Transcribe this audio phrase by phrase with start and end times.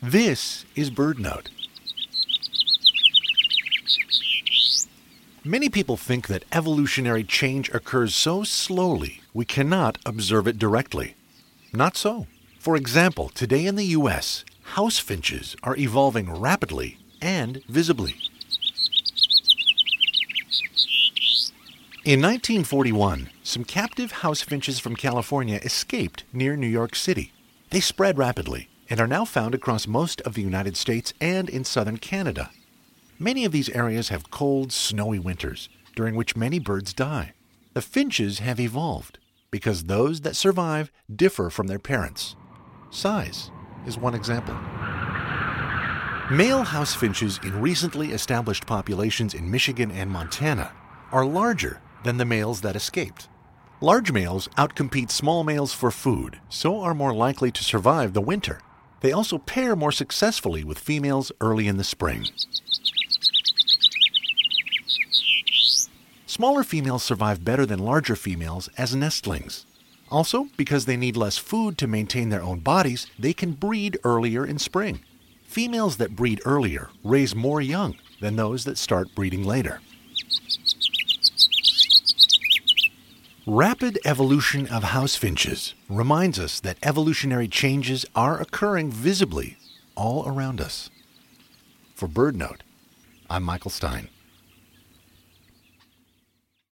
[0.00, 1.48] This is BirdNote.
[5.44, 11.16] Many people think that evolutionary change occurs so slowly we cannot observe it directly.
[11.72, 12.28] Not so.
[12.60, 18.14] For example, today in the US, house finches are evolving rapidly and visibly.
[22.04, 27.32] In 1941, some captive house finches from California escaped near New York City.
[27.70, 31.64] They spread rapidly and are now found across most of the United States and in
[31.64, 32.50] southern Canada.
[33.18, 37.32] Many of these areas have cold, snowy winters, during which many birds die.
[37.74, 39.18] The finches have evolved
[39.50, 42.36] because those that survive differ from their parents.
[42.90, 43.50] Size
[43.86, 44.54] is one example.
[46.30, 50.72] Male house finches in recently established populations in Michigan and Montana
[51.10, 53.28] are larger than the males that escaped.
[53.80, 58.60] Large males outcompete small males for food, so are more likely to survive the winter.
[59.00, 62.26] They also pair more successfully with females early in the spring.
[66.26, 69.66] Smaller females survive better than larger females as nestlings.
[70.10, 74.44] Also, because they need less food to maintain their own bodies, they can breed earlier
[74.46, 75.00] in spring.
[75.46, 79.80] Females that breed earlier raise more young than those that start breeding later.
[83.50, 89.56] Rapid evolution of house finches reminds us that evolutionary changes are occurring visibly
[89.94, 90.90] all around us.
[91.94, 92.60] For BirdNote,
[93.30, 94.10] I'm Michael Stein.